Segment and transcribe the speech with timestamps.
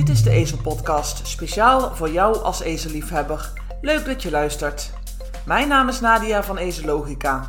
[0.00, 3.52] Dit is de Ezel Podcast, speciaal voor jou als ezelliefhebber.
[3.80, 4.90] Leuk dat je luistert.
[5.46, 7.48] Mijn naam is Nadia van Ezelogica.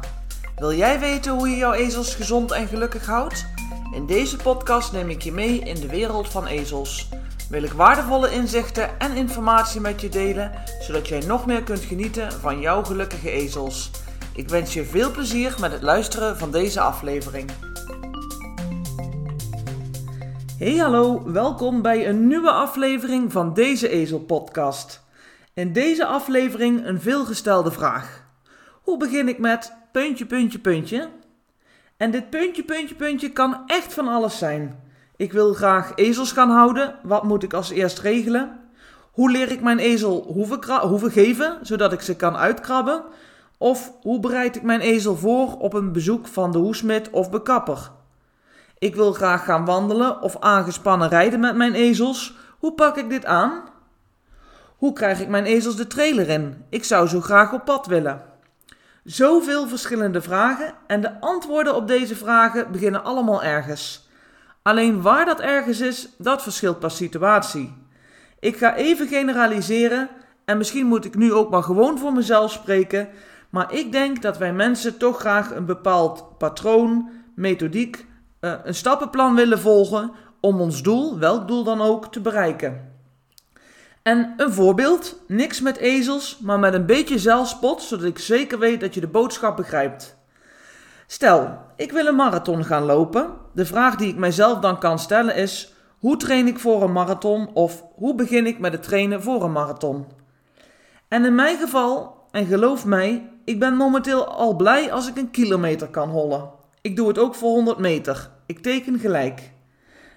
[0.56, 3.46] Wil jij weten hoe je jouw ezels gezond en gelukkig houdt?
[3.94, 7.10] In deze podcast neem ik je mee in de wereld van ezels.
[7.50, 12.32] Wil ik waardevolle inzichten en informatie met je delen, zodat jij nog meer kunt genieten
[12.32, 13.92] van jouw gelukkige ezels.
[14.36, 17.52] Ik wens je veel plezier met het luisteren van deze aflevering.
[20.62, 25.04] Hey hallo, welkom bij een nieuwe aflevering van deze Ezel Podcast.
[25.54, 28.26] In deze aflevering een veelgestelde vraag.
[28.82, 31.10] Hoe begin ik met puntje, puntje, puntje?
[31.98, 34.80] En dit puntje, puntje, puntje kan echt van alles zijn.
[35.16, 36.96] Ik wil graag ezels gaan houden.
[37.04, 38.60] Wat moet ik als eerst regelen?
[39.12, 43.04] Hoe leer ik mijn ezel hoeven, hoeven geven, zodat ik ze kan uitkrabben?
[43.58, 47.92] Of hoe bereid ik mijn ezel voor op een bezoek van de hoesmid of bekapper?
[48.82, 52.36] Ik wil graag gaan wandelen of aangespannen rijden met mijn ezels.
[52.60, 53.64] Hoe pak ik dit aan?
[54.78, 56.66] Hoe krijg ik mijn ezels de trailer in?
[56.70, 58.22] Ik zou zo graag op pad willen.
[59.04, 64.10] Zoveel verschillende vragen en de antwoorden op deze vragen beginnen allemaal ergens.
[64.62, 67.74] Alleen waar dat ergens is, dat verschilt per situatie.
[68.40, 70.10] Ik ga even generaliseren
[70.46, 73.10] en misschien moet ik nu ook maar gewoon voor mezelf spreken,
[73.50, 78.10] maar ik denk dat wij mensen toch graag een bepaald patroon, methodiek,
[78.42, 82.90] eh, een stappenplan willen volgen om ons doel, welk doel dan ook, te bereiken.
[84.02, 88.80] En een voorbeeld, niks met ezels, maar met een beetje zelfspot, zodat ik zeker weet
[88.80, 90.18] dat je de boodschap begrijpt.
[91.08, 93.30] Stel, ik wil een marathon gaan lopen.
[93.54, 97.50] De vraag die ik mijzelf dan kan stellen is: hoe train ik voor een marathon
[97.54, 100.06] of hoe begin ik met het trainen voor een marathon?
[101.08, 105.32] En in mijn geval, en geloof mij, ik ben momenteel al blij als ik een
[105.32, 106.50] kilometer kan hollen.
[106.82, 108.30] Ik doe het ook voor 100 meter.
[108.46, 109.52] Ik teken gelijk.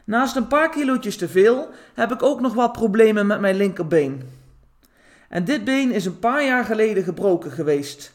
[0.04, 4.22] Naast een paar kilootjes te veel heb ik ook nog wat problemen met mijn linkerbeen.
[5.28, 8.14] En dit been is een paar jaar geleden gebroken geweest.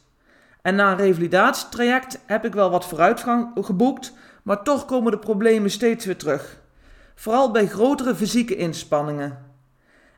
[0.62, 4.13] En na een revalidatietraject heb ik wel wat vooruitgang geboekt,
[4.44, 6.59] maar toch komen de problemen steeds weer terug.
[7.16, 9.46] Vooral bij grotere fysieke inspanningen.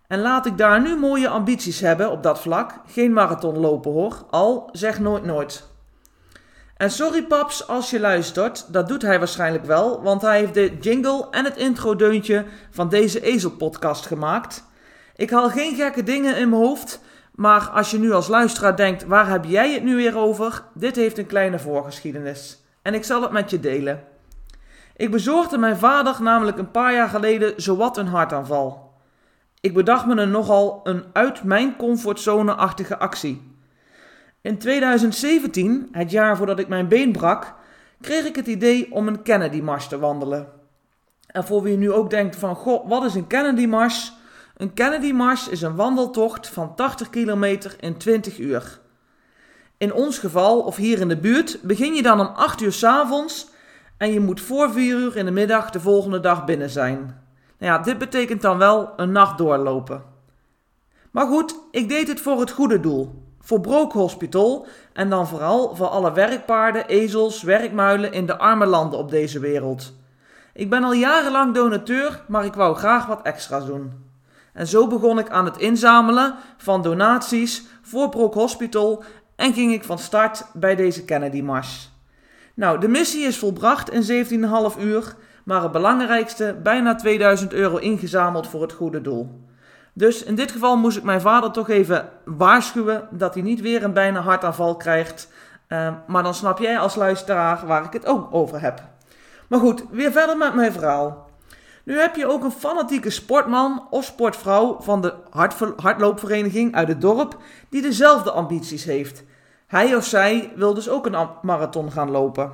[0.07, 4.25] En laat ik daar nu mooie ambities hebben op dat vlak, geen marathon lopen hoor,
[4.29, 5.70] al zeg nooit nooit.
[6.81, 10.77] En sorry paps als je luistert, dat doet hij waarschijnlijk wel, want hij heeft de
[10.79, 14.63] jingle en het intro-deuntje van deze ezelpodcast gemaakt.
[15.15, 17.01] Ik haal geen gekke dingen in mijn hoofd,
[17.35, 20.63] maar als je nu als luisteraar denkt, waar heb jij het nu weer over?
[20.73, 22.63] Dit heeft een kleine voorgeschiedenis.
[22.81, 24.03] En ik zal het met je delen.
[24.95, 28.93] Ik bezorgde mijn vader namelijk een paar jaar geleden zowat een hartaanval.
[29.59, 33.50] Ik bedacht me een nogal een uit mijn comfortzone-achtige actie.
[34.41, 37.53] In 2017, het jaar voordat ik mijn been brak,
[37.99, 40.47] kreeg ik het idee om een Kennedy-mars te wandelen.
[41.27, 44.13] En voor wie nu ook denkt van, goh, wat is een Kennedy-mars?
[44.57, 48.79] Een Kennedy-mars is een wandeltocht van 80 kilometer in 20 uur.
[49.77, 52.83] In ons geval, of hier in de buurt, begin je dan om 8 uur s
[52.83, 53.47] avonds
[53.97, 56.97] en je moet voor 4 uur in de middag de volgende dag binnen zijn.
[57.57, 60.03] Nou ja, dit betekent dan wel een nacht doorlopen.
[61.11, 65.75] Maar goed, ik deed het voor het goede doel voor Brook Hospital en dan vooral
[65.75, 69.93] voor alle werkpaarden, ezels, werkmuilen in de arme landen op deze wereld.
[70.53, 74.09] Ik ben al jarenlang donateur, maar ik wou graag wat extra's doen.
[74.53, 79.03] En zo begon ik aan het inzamelen van donaties voor Brook Hospital
[79.35, 81.91] en ging ik van start bij deze Kennedy Mars.
[82.53, 84.25] Nou, de missie is volbracht in
[84.75, 85.15] 17,5 uur,
[85.45, 89.49] maar het belangrijkste, bijna 2000 euro ingezameld voor het goede doel.
[89.93, 93.83] Dus in dit geval moest ik mijn vader toch even waarschuwen dat hij niet weer
[93.83, 95.27] een bijna hartaanval krijgt.
[95.67, 98.83] Uh, maar dan snap jij als luisteraar waar ik het ook over heb.
[99.47, 101.29] Maar goed, weer verder met mijn verhaal.
[101.83, 105.13] Nu heb je ook een fanatieke sportman of sportvrouw van de
[105.75, 107.37] hardloopvereniging uit het dorp
[107.69, 109.23] die dezelfde ambities heeft.
[109.67, 112.51] Hij of zij wil dus ook een marathon gaan lopen.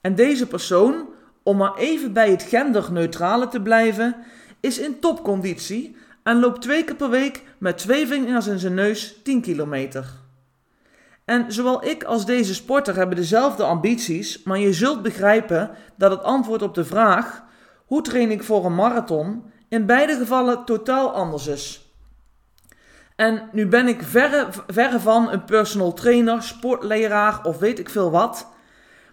[0.00, 1.08] En deze persoon,
[1.42, 4.16] om maar even bij het genderneutrale te blijven,
[4.60, 5.96] is in topconditie
[6.28, 10.06] en loopt twee keer per week met twee vingers in zijn neus 10 kilometer.
[11.24, 16.22] En zowel ik als deze sporter hebben dezelfde ambities, maar je zult begrijpen dat het
[16.22, 17.44] antwoord op de vraag
[17.86, 21.92] hoe train ik voor een marathon in beide gevallen totaal anders is.
[23.16, 24.02] En nu ben ik
[24.66, 28.48] verre, van een personal trainer, sportleraar of weet ik veel wat.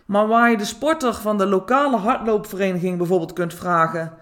[0.05, 4.17] Maar waar je de sporter van de lokale hardloopvereniging bijvoorbeeld kunt vragen: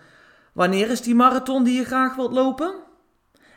[0.54, 2.74] Wanneer is die marathon die je graag wilt lopen?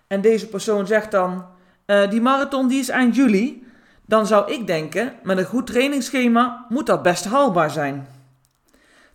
[0.06, 1.46] En deze persoon zegt dan:
[1.86, 3.64] uh, Die marathon die is eind juli.
[4.06, 8.06] Dan zou ik denken: met een goed trainingsschema moet dat best haalbaar zijn.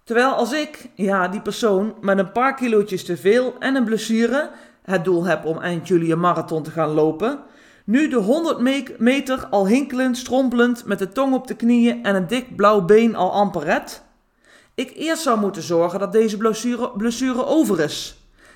[0.03, 4.49] Terwijl als ik, ja, die persoon met een paar kilootjes te veel en een blessure
[4.83, 7.39] het doel heb om eind juli een marathon te gaan lopen,
[7.85, 8.59] nu de 100
[8.99, 13.15] meter al hinkelend, strompelend, met de tong op de knieën en een dik blauw been
[13.15, 13.83] al amper?
[14.75, 18.15] Ik eerst zou moeten zorgen dat deze blessure, blessure over is.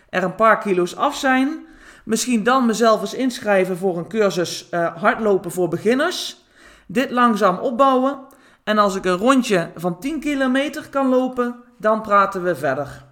[0.10, 1.66] Er een paar kilo's af zijn.
[2.06, 6.44] Misschien dan mezelf eens inschrijven voor een cursus uh, hardlopen voor beginners.
[6.88, 8.20] Dit langzaam opbouwen.
[8.64, 13.06] En als ik een rondje van 10 kilometer kan lopen, dan praten we verder.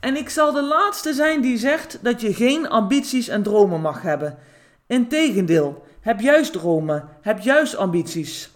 [0.00, 4.02] En ik zal de laatste zijn die zegt dat je geen ambities en dromen mag
[4.02, 4.38] hebben.
[4.86, 8.50] Integendeel, heb juist dromen, heb juist ambities.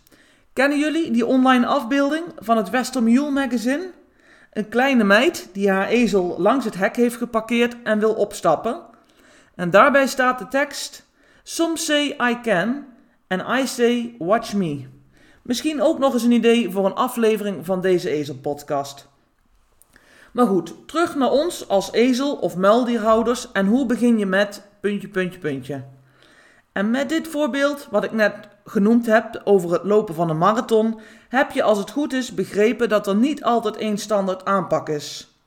[0.58, 3.90] Kennen jullie die online afbeelding van het Westermule magazine?
[4.52, 8.80] Een kleine meid die haar ezel langs het hek heeft geparkeerd en wil opstappen.
[9.54, 11.06] En daarbij staat de tekst:
[11.42, 12.86] Some say I can,
[13.28, 14.86] and I say watch me.
[15.42, 19.08] Misschien ook nog eens een idee voor een aflevering van deze ezelpodcast.
[20.32, 25.08] Maar goed, terug naar ons als ezel- of muildierhouders en hoe begin je met puntje,
[25.08, 25.84] puntje, puntje.
[26.72, 31.00] En met dit voorbeeld, wat ik net genoemd heb over het lopen van een marathon,
[31.28, 35.38] heb je als het goed is begrepen dat er niet altijd één standaard aanpak is.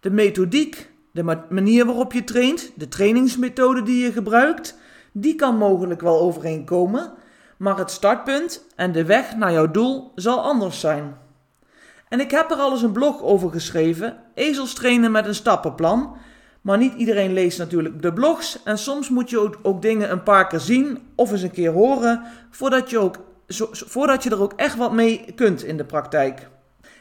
[0.00, 4.78] De methodiek, de manier waarop je traint, de trainingsmethode die je gebruikt,
[5.12, 7.12] die kan mogelijk wel overeenkomen,
[7.56, 11.16] maar het startpunt en de weg naar jouw doel zal anders zijn.
[12.08, 16.16] En ik heb er al eens een blog over geschreven, ezels trainen met een stappenplan,
[16.64, 20.46] maar niet iedereen leest natuurlijk de blogs en soms moet je ook, dingen een paar
[20.46, 23.16] keer zien of eens een keer horen voordat je, ook,
[23.70, 26.48] voordat je er ook echt wat mee kunt in de praktijk.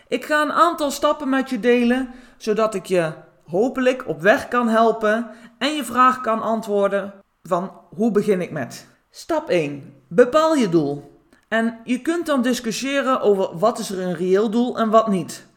[0.08, 3.12] Ik ga een aantal stappen met je delen zodat ik je
[3.46, 7.14] hopelijk op weg kan helpen en je vraag kan antwoorden
[7.44, 8.88] van hoe begin ik met.
[9.10, 9.94] Stap 1.
[10.08, 11.12] Bepaal je doel.
[11.48, 15.48] En je kunt dan discussiëren over wat is er een reëel doel en wat niet.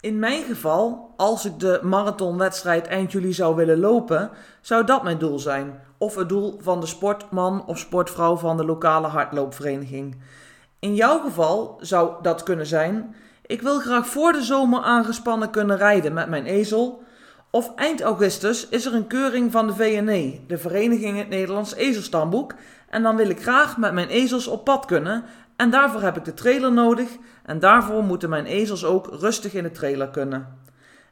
[0.00, 4.30] In mijn geval, als ik de marathonwedstrijd eind juli zou willen lopen,
[4.60, 5.80] zou dat mijn doel zijn.
[5.98, 10.16] Of het doel van de sportman of sportvrouw van de lokale hardloopvereniging.
[10.78, 13.14] In jouw geval zou dat kunnen zijn:
[13.46, 17.02] ik wil graag voor de zomer aangespannen kunnen rijden met mijn ezel.
[17.50, 22.54] Of eind augustus is er een keuring van de VNE, de Vereniging het Nederlands Ezelstamboek,
[22.88, 25.24] en dan wil ik graag met mijn ezels op pad kunnen
[25.56, 27.08] en daarvoor heb ik de trailer nodig
[27.44, 30.66] en daarvoor moeten mijn ezels ook rustig in de trailer kunnen.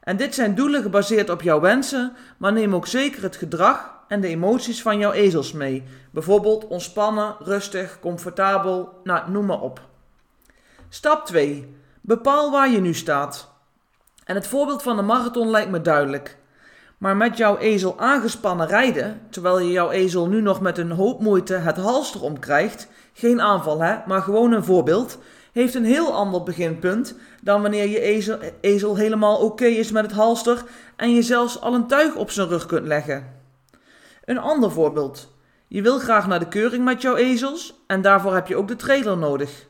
[0.07, 4.21] En dit zijn doelen gebaseerd op jouw wensen, maar neem ook zeker het gedrag en
[4.21, 5.83] de emoties van jouw ezels mee.
[6.11, 9.81] Bijvoorbeeld ontspannen, rustig, comfortabel, nou noem maar op.
[10.89, 11.75] Stap 2.
[12.01, 13.49] Bepaal waar je nu staat.
[14.23, 16.37] En het voorbeeld van de marathon lijkt me duidelijk.
[16.97, 21.21] Maar met jouw ezel aangespannen rijden, terwijl je jouw ezel nu nog met een hoop
[21.21, 25.19] moeite het halster omkrijgt, geen aanval hè, maar gewoon een voorbeeld,
[25.57, 28.29] heeft een heel ander beginpunt dan wanneer je
[28.61, 30.63] ezel, helemaal oké is met het halster
[30.95, 33.35] en je zelfs al een tuig op zijn rug kunt leggen.
[34.25, 35.35] Een ander voorbeeld.
[35.67, 38.75] Je wil graag naar de keuring met jouw ezels en daarvoor heb je ook de
[38.75, 39.65] trailer nodig.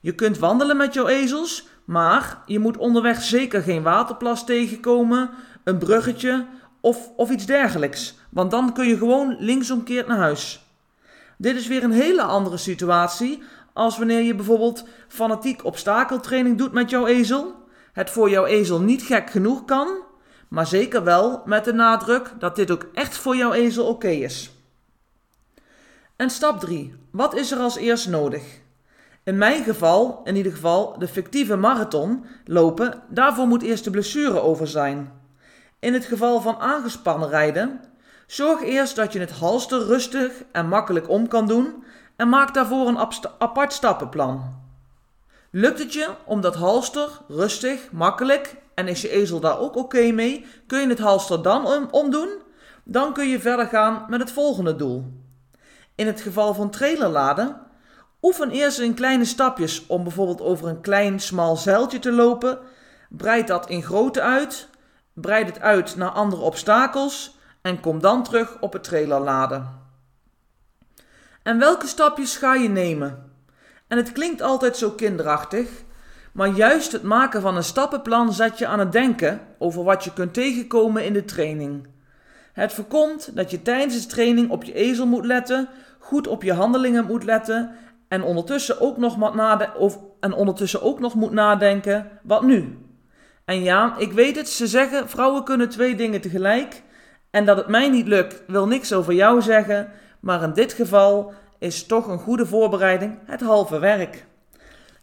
[0.00, 5.30] Je kunt wandelen met jouw ezels, maar je moet onderweg zeker geen waterplas tegenkomen,
[5.64, 6.46] een bruggetje
[6.80, 10.66] of, of iets dergelijks, want dan kun je gewoon linksom naar huis.
[11.38, 16.90] Dit is weer een hele andere situatie als wanneer je bijvoorbeeld fanatiek obstakeltraining doet met
[16.90, 17.54] jouw ezel.
[17.92, 19.88] Het voor jouw ezel niet gek genoeg kan,
[20.48, 24.50] maar zeker wel met de nadruk dat dit ook echt voor jouw ezel oké is.
[26.16, 26.94] En stap 3.
[27.10, 28.42] Wat is er als eerst nodig?
[29.24, 34.40] In mijn geval, in ieder geval de fictieve marathon lopen, daarvoor moet eerst de blessure
[34.40, 35.12] over zijn.
[35.78, 37.80] In het geval van aangespannen rijden,
[38.26, 41.84] zorg eerst dat je het halster rustig en makkelijk om kan doen
[42.22, 42.98] en maak daarvoor een
[43.38, 44.60] apart stappenplan.
[45.50, 50.10] Lukt het je om dat halster rustig, makkelijk en is je ezel daar ook oké
[50.10, 52.28] mee, kun je het halster dan omdoen?
[52.84, 55.04] Dan kun je verder gaan met het volgende doel.
[55.94, 57.60] In het geval van trailerladen,
[58.22, 62.58] oefen eerst in kleine stapjes om bijvoorbeeld over een klein smal zeiltje te lopen.
[63.08, 64.68] Breid dat in grootte uit
[65.12, 69.81] breid het uit naar andere obstakels en kom dan terug op het trailerladen.
[71.42, 73.30] En welke stapjes ga je nemen?
[73.88, 75.68] En het klinkt altijd zo kinderachtig,
[76.32, 80.12] maar juist het maken van een stappenplan zet je aan het denken over wat je
[80.12, 81.86] kunt tegenkomen in de training.
[82.52, 85.68] Het voorkomt dat je tijdens de training op je ezel moet letten,
[85.98, 87.70] goed op je handelingen moet letten
[88.08, 92.78] en ondertussen ook nog, moet, of, en ondertussen ook nog moet nadenken: wat nu?
[93.44, 96.82] En ja, ik weet het, ze zeggen vrouwen kunnen twee dingen tegelijk.
[97.30, 99.90] En dat het mij niet lukt, wil niks over jou zeggen.
[100.22, 104.26] Maar in dit geval is toch een goede voorbereiding het halve werk.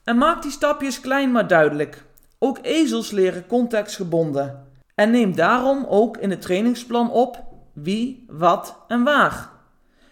[0.04, 2.04] En maak die stapjes klein maar duidelijk.
[2.38, 4.68] Ook ezels leren contextgebonden.
[4.96, 9.50] En neem daarom ook in het trainingsplan op wie, wat en waar.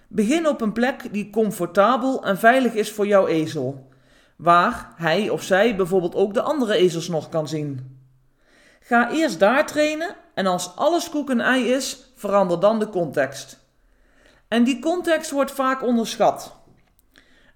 [0.07, 3.87] Begin op een plek die comfortabel en veilig is voor jouw ezel,
[4.35, 7.99] waar hij of zij bijvoorbeeld ook de andere ezels nog kan zien.
[8.79, 13.66] Ga eerst daar trainen en als alles koek en ei is, verander dan de context.
[14.47, 16.55] En die context wordt vaak onderschat.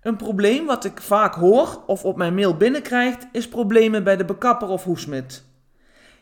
[0.01, 4.25] Een probleem wat ik vaak hoor of op mijn mail binnenkrijgt, is problemen bij de
[4.25, 5.43] bekapper of hoesmid.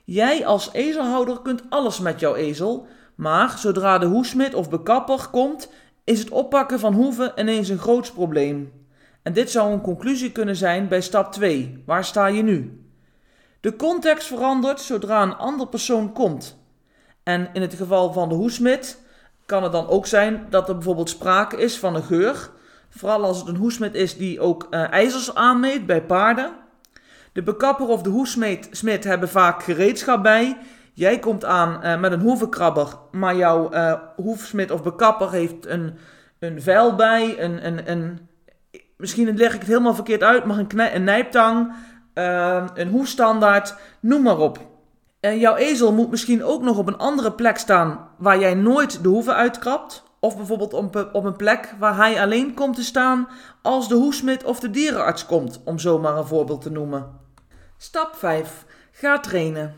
[0.03, 5.69] Jij als ezelhouder kunt alles met jouw ezel, maar zodra de hoesmid of bekapper komt,
[6.03, 8.71] is het oppakken van hoeven ineens een groot probleem.
[9.23, 11.83] En dit zou een conclusie kunnen zijn bij stap 2.
[11.85, 12.83] Waar sta je nu?
[13.59, 16.57] De context verandert zodra een ander persoon komt.
[17.23, 19.01] En in het geval van de hoesmid
[19.49, 22.49] kan het dan ook zijn dat er bijvoorbeeld sprake is van een geur.
[22.89, 26.51] Vooral als het een hoesmid is die ook uh, ijzers aanmeet bij paarden.
[27.33, 30.57] De bekapper of de hoesmid hebben vaak gereedschap bij.
[30.93, 35.97] Jij komt aan uh, met een hoevenkrabber, maar jouw uh, hoefsmid of bekapper heeft een,
[36.39, 38.27] een vel bij, een, een, een,
[38.97, 41.73] misschien leg ik het helemaal verkeerd uit, maar een, een nijptang,
[42.73, 44.68] een hoefstandaard, noem maar op.
[45.21, 49.09] Jouw ezel moet misschien ook nog op een andere plek staan waar jij nooit de
[49.09, 50.03] hoeven uitkrabt.
[50.19, 53.27] Of bijvoorbeeld op, op een plek waar hij alleen komt te staan
[53.61, 57.19] als de hoesmid of de dierenarts komt, om zomaar een voorbeeld te noemen.
[57.77, 58.65] Stap 5.
[58.91, 59.75] Ga trainen.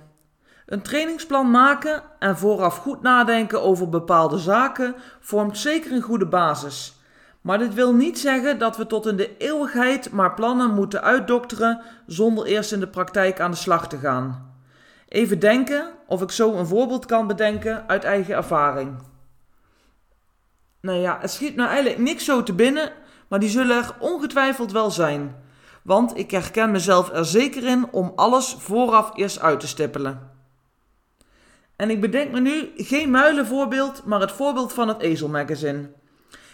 [0.65, 6.95] Een trainingsplan maken en vooraf goed nadenken over bepaalde zaken vormt zeker een goede basis.
[7.41, 11.81] Maar dit wil niet zeggen dat we tot in de eeuwigheid maar plannen moeten uitdokteren
[12.05, 14.50] zonder eerst in de praktijk aan de slag te gaan.
[15.11, 19.03] Even denken of ik zo een voorbeeld kan bedenken uit eigen ervaring.
[20.81, 22.91] Nou ja, het schiet nou eigenlijk niks zo te binnen,
[23.27, 25.35] maar die zullen er ongetwijfeld wel zijn.
[25.83, 30.31] Want ik herken mezelf er zeker in om alles vooraf eerst uit te stippelen.
[31.75, 35.91] En ik bedenk me nu geen muilenvoorbeeld, maar het voorbeeld van het Ezelmagazine.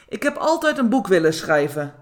[0.07, 1.93] Ik heb altijd een boek willen schrijven.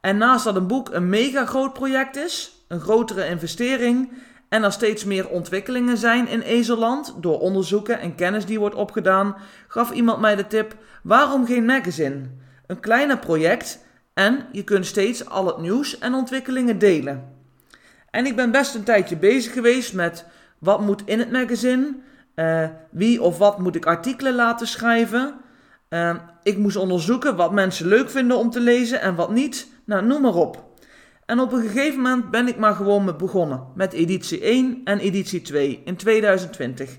[0.00, 4.12] En naast dat een boek een mega groot project is, een grotere investering
[4.54, 9.36] en er steeds meer ontwikkelingen zijn in Ezelland door onderzoeken en kennis die wordt opgedaan,
[9.68, 12.20] gaf iemand mij de tip: waarom geen magazine?
[12.66, 17.32] Een kleiner project en je kunt steeds al het nieuws en ontwikkelingen delen.
[18.10, 20.26] En ik ben best een tijdje bezig geweest met
[20.58, 21.96] wat moet in het magazine,
[22.34, 25.34] uh, wie of wat moet ik artikelen laten schrijven.
[25.88, 29.68] Uh, ik moest onderzoeken wat mensen leuk vinden om te lezen en wat niet.
[29.84, 30.73] Nou, noem maar op.
[31.26, 33.66] En op een gegeven moment ben ik maar gewoon met begonnen.
[33.74, 36.98] Met editie 1 en editie 2 in 2020.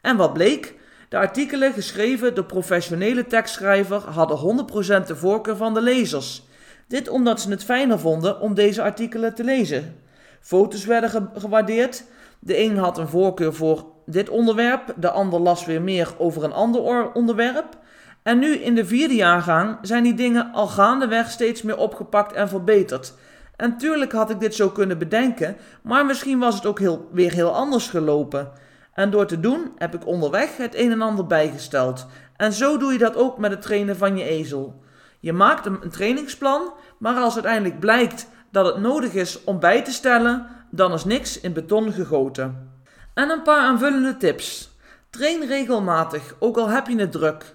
[0.00, 0.74] En wat bleek?
[1.08, 4.66] De artikelen geschreven door professionele tekstschrijver hadden
[5.02, 6.42] 100% de voorkeur van de lezers.
[6.88, 9.96] Dit omdat ze het fijner vonden om deze artikelen te lezen.
[10.40, 12.04] Foto's werden gewaardeerd.
[12.38, 16.52] De een had een voorkeur voor dit onderwerp, de ander las weer meer over een
[16.52, 17.78] ander onderwerp.
[18.22, 22.48] En nu in de vierde jaargang zijn die dingen al gaandeweg steeds meer opgepakt en
[22.48, 23.14] verbeterd.
[23.56, 27.32] En tuurlijk had ik dit zo kunnen bedenken, maar misschien was het ook heel, weer
[27.32, 28.52] heel anders gelopen.
[28.92, 32.06] En door te doen heb ik onderweg het een en ander bijgesteld.
[32.36, 34.82] En zo doe je dat ook met het trainen van je ezel.
[35.20, 39.92] Je maakt een, trainingsplan, maar als uiteindelijk blijkt dat het nodig is om bij te
[39.92, 42.70] stellen, dan is niks in beton gegoten.
[43.14, 44.74] En een paar aanvullende tips.
[45.10, 47.54] Train regelmatig, ook al heb je het druk.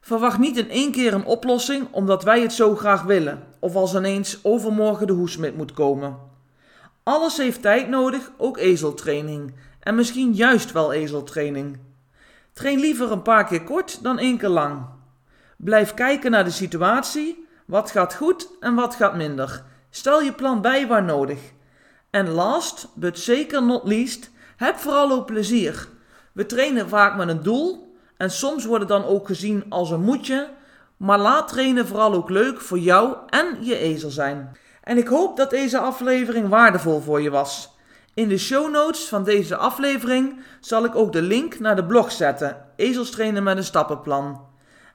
[0.00, 3.94] Verwacht niet in één keer een oplossing omdat wij het zo graag willen, of als
[3.94, 6.16] ineens overmorgen de hoesmid moet komen.
[7.02, 9.54] Alles heeft tijd nodig, ook ezeltraining.
[9.80, 11.78] En misschien juist wel ezeltraining.
[12.52, 14.84] Train liever een paar keer kort dan één keer lang.
[15.56, 19.64] Blijf kijken naar de situatie, wat gaat goed en wat gaat minder.
[19.90, 21.38] Stel je plan bij waar nodig.
[22.10, 25.88] En last, but zeker not least, heb vooral ook plezier.
[26.32, 30.02] We trainen vaak met een doel en soms wordt het dan ook gezien als een
[30.02, 30.48] moetje,
[31.00, 34.56] maar laat trainen vooral ook leuk voor jou en je ezel zijn.
[34.82, 37.76] En ik hoop dat deze aflevering waardevol voor je was.
[38.14, 42.12] In de show notes van deze aflevering zal ik ook de link naar de blog
[42.12, 44.46] zetten: Ezels trainen met een stappenplan.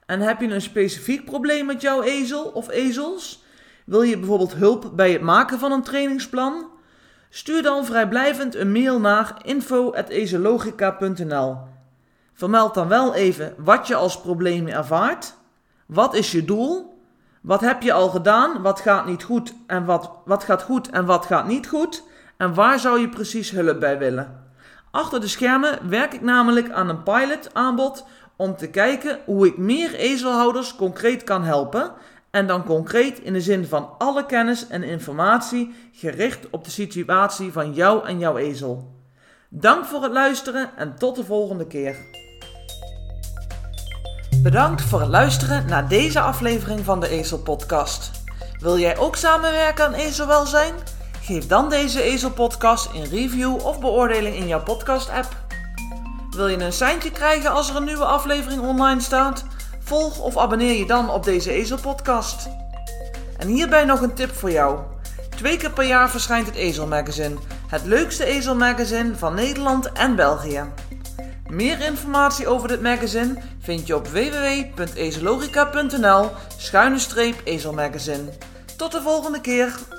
[0.06, 3.44] En heb je een specifiek probleem met jouw ezel of ezels?
[3.84, 6.66] Wil je bijvoorbeeld hulp bij het maken van een trainingsplan?
[7.30, 11.56] Stuur dan vrijblijvend een mail naar info.ezelogica.nl.
[12.32, 15.35] Vermeld dan wel even wat je als probleem ervaart.
[15.86, 16.98] Wat is je doel?
[17.40, 18.62] Wat heb je al gedaan?
[18.62, 22.02] Wat gaat niet goed en wat, wat gaat goed en wat gaat niet goed?
[22.36, 24.44] En waar zou je precies hulp bij willen?
[24.90, 28.04] Achter de schermen werk ik namelijk aan een pilot aanbod
[28.36, 31.92] om te kijken hoe ik meer ezelhouders concreet kan helpen
[32.30, 37.52] en dan concreet in de zin van alle kennis en informatie gericht op de situatie
[37.52, 38.94] van jou en jouw ezel.
[39.48, 41.96] Dank voor het luisteren en tot de volgende keer.
[44.46, 48.10] Bedankt voor het luisteren naar deze aflevering van de Ezel Podcast.
[48.60, 50.74] Wil jij ook samenwerken aan ezelwelzijn?
[51.20, 55.36] Geef dan deze Ezel Podcast een review of beoordeling in jouw podcast-app.
[56.30, 59.44] Wil je een seintje krijgen als er een nieuwe aflevering online staat?
[59.80, 62.48] Volg of abonneer je dan op deze Ezel Podcast.
[63.38, 64.78] En hierbij nog een tip voor jou.
[65.36, 67.36] Twee keer per jaar verschijnt het Ezel Magazine,
[67.68, 70.64] het leukste ezelmagazine van Nederland en België.
[71.50, 78.32] Meer informatie over dit magazine vind je op www.ezelogica.nl schuine streep ezelmagazine.
[78.76, 79.95] Tot de volgende keer!